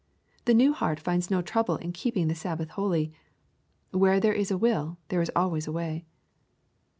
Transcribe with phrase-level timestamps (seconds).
[0.45, 3.13] The new heart finds no trouble in keeping the Sabbath holy.
[3.91, 6.07] Where there is a will there is always a way.